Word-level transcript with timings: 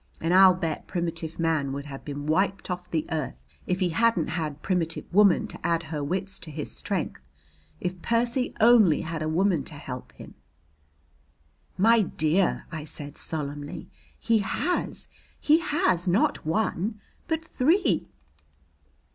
And 0.19 0.33
I'll 0.33 0.55
bet 0.55 0.87
primitive 0.87 1.37
man 1.37 1.73
would 1.73 1.85
have 1.85 2.03
been 2.03 2.25
wiped 2.25 2.71
off 2.71 2.89
the 2.89 3.05
earth 3.11 3.35
if 3.67 3.81
he 3.81 3.89
hadn't 3.89 4.29
had 4.29 4.63
primitive 4.63 5.05
woman 5.13 5.45
to 5.49 5.63
add 5.63 5.83
her 5.83 6.03
wits 6.03 6.39
to 6.39 6.49
his 6.49 6.71
strength. 6.71 7.29
If 7.79 8.01
Percy 8.01 8.51
only 8.59 9.01
had 9.01 9.21
a 9.21 9.29
woman 9.29 9.63
to 9.65 9.75
help 9.75 10.11
him!" 10.13 10.33
"My 11.77 12.01
dear," 12.01 12.65
I 12.71 12.83
said 12.83 13.15
solemnly, 13.15 13.91
"he 14.17 14.39
has! 14.39 15.07
He 15.39 15.59
has, 15.59 16.07
not 16.07 16.47
one, 16.47 16.99
but 17.27 17.45
three!" 17.45 18.07